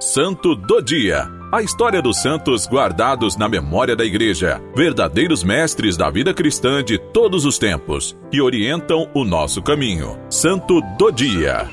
[0.00, 1.28] Santo do Dia.
[1.50, 6.98] A história dos santos guardados na memória da Igreja, verdadeiros mestres da vida cristã de
[6.98, 10.16] todos os tempos, que orientam o nosso caminho.
[10.30, 11.68] Santo do Dia.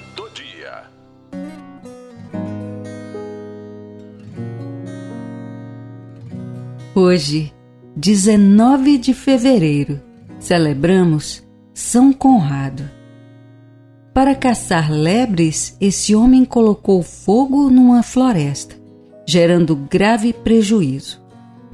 [6.96, 7.54] Hoje,
[7.96, 10.02] 19 de fevereiro,
[10.40, 11.46] celebramos
[11.76, 12.90] São Conrado.
[14.16, 18.74] Para caçar lebres, esse homem colocou fogo numa floresta,
[19.28, 21.20] gerando grave prejuízo.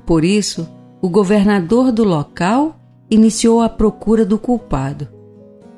[0.07, 0.67] Por isso,
[0.99, 2.75] o governador do local
[3.11, 5.07] iniciou a procura do culpado.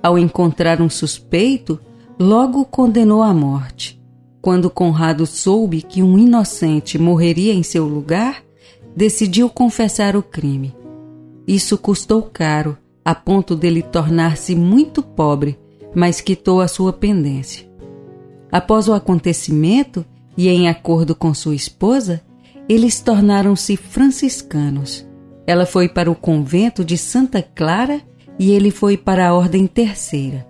[0.01, 1.77] Ao encontrar um suspeito,
[2.17, 4.01] logo condenou à morte.
[4.41, 8.41] Quando Conrado soube que um inocente morreria em seu lugar,
[8.95, 10.73] decidiu confessar o crime.
[11.45, 15.61] Isso custou caro, a ponto dele tornar-se muito pobre
[15.95, 17.67] mas quitou a sua pendência.
[18.51, 20.05] Após o acontecimento
[20.37, 22.21] e em acordo com sua esposa,
[22.67, 25.05] eles tornaram-se franciscanos.
[25.45, 28.01] Ela foi para o convento de Santa Clara
[28.39, 30.47] e ele foi para a Ordem Terceira.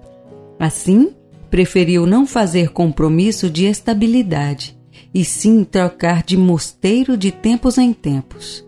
[0.59, 1.11] Assim,
[1.49, 4.77] preferiu não fazer compromisso de estabilidade,
[5.13, 8.65] e sim trocar de mosteiro de tempos em tempos.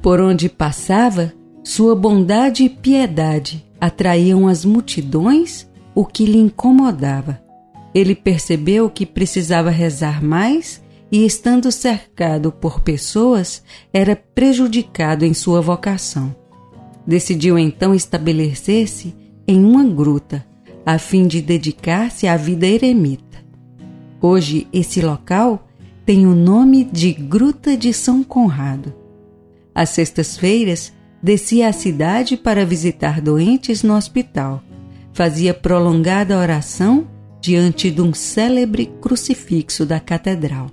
[0.00, 1.32] Por onde passava,
[1.64, 5.68] sua bondade e piedade atraíam as multidões
[5.98, 7.42] o que lhe incomodava.
[7.92, 15.60] Ele percebeu que precisava rezar mais e, estando cercado por pessoas, era prejudicado em sua
[15.60, 16.32] vocação.
[17.04, 19.12] Decidiu então estabelecer-se
[19.44, 20.46] em uma gruta,
[20.86, 23.44] a fim de dedicar-se à vida eremita.
[24.22, 25.66] Hoje, esse local
[26.06, 28.94] tem o nome de Gruta de São Conrado.
[29.74, 34.62] Às sextas-feiras, descia à cidade para visitar doentes no hospital
[35.18, 37.04] fazia prolongada oração
[37.40, 40.70] diante de um célebre crucifixo da catedral.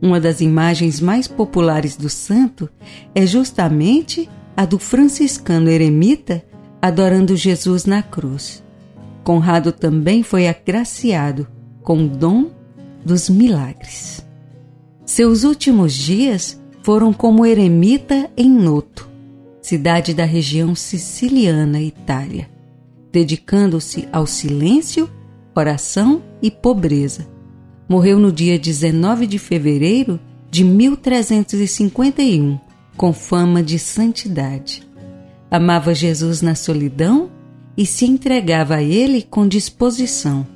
[0.00, 2.66] Uma das imagens mais populares do santo
[3.14, 6.42] é justamente a do franciscano eremita
[6.80, 8.64] adorando Jesus na cruz.
[9.22, 11.46] Conrado também foi agraciado
[11.82, 12.50] com o dom
[13.04, 14.26] dos milagres.
[15.04, 19.10] Seus últimos dias foram como eremita em Noto,
[19.60, 22.56] cidade da região siciliana, Itália
[23.12, 25.08] dedicando-se ao silêncio,
[25.54, 27.26] oração e pobreza.
[27.88, 30.20] Morreu no dia 19 de fevereiro
[30.50, 32.58] de 1351,
[32.96, 34.86] com fama de santidade.
[35.50, 37.30] Amava Jesus na solidão
[37.76, 40.46] e se entregava a ele com disposição,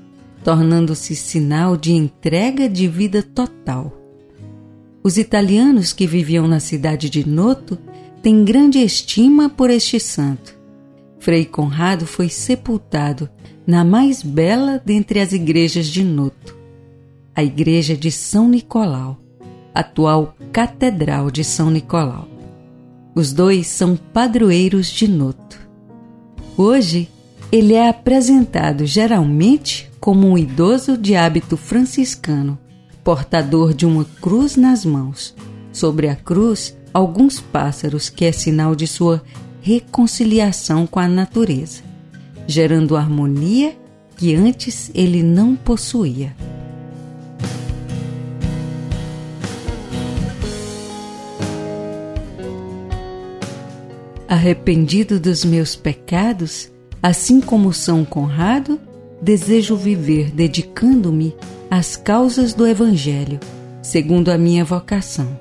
[0.45, 3.99] tornando-se sinal de entrega de vida total.
[5.03, 7.79] Os italianos que viviam na cidade de Noto
[8.23, 10.62] têm grande estima por este santo
[11.23, 13.31] Frei Conrado foi sepultado
[13.65, 16.59] na mais bela dentre as igrejas de Noto,
[17.33, 19.21] a igreja de São Nicolau,
[19.73, 22.27] atual Catedral de São Nicolau.
[23.15, 25.61] Os dois são padroeiros de Noto.
[26.57, 27.09] Hoje,
[27.53, 32.59] ele é apresentado geralmente como um idoso de hábito franciscano,
[33.05, 35.37] portador de uma cruz nas mãos.
[35.73, 39.23] Sobre a cruz, alguns pássaros, que é sinal de sua
[39.63, 41.83] reconciliação com a natureza,
[42.49, 43.77] gerando harmonia
[44.17, 46.35] que antes ele não possuía.
[54.29, 56.69] Arrependido dos meus pecados,
[57.01, 58.81] assim como São Conrado,
[59.21, 61.37] desejo viver dedicando-me
[61.71, 63.39] às causas do Evangelho,
[63.81, 65.39] segundo a minha vocação.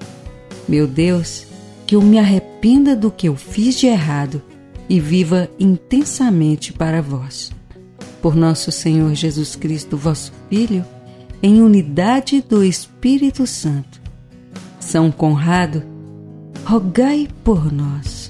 [0.68, 1.48] Meu Deus,
[1.92, 4.42] que eu me arrependa do que eu fiz de errado
[4.88, 7.52] e viva intensamente para vós.
[8.22, 10.86] Por nosso Senhor Jesus Cristo, vosso Filho,
[11.44, 14.02] em unidade do Espírito Santo.
[14.80, 15.84] São Conrado,
[16.64, 18.21] rogai por nós.